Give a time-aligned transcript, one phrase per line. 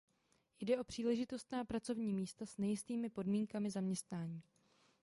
[0.59, 4.41] Jde o příležitostná pracovní místa s nejistými podmínkami zaměstnání.